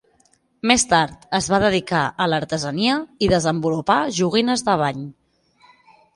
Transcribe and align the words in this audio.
Més 0.69 0.85
tard 0.93 1.27
es 1.39 1.49
va 1.55 1.59
dedicar 1.63 1.99
a 2.25 2.27
l'artesania 2.31 2.97
i 3.27 3.31
desenvolupà 3.35 4.01
joguines 4.23 4.69
de 4.71 4.79
bany. 4.85 5.07